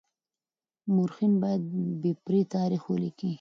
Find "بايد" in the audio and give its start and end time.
1.41-1.63